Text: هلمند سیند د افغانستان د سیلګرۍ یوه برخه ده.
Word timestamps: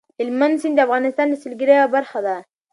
هلمند 0.19 0.55
سیند 0.61 0.75
د 0.77 0.79
افغانستان 0.85 1.27
د 1.29 1.33
سیلګرۍ 1.41 1.73
یوه 1.77 1.89
برخه 1.95 2.19
ده. 2.25 2.35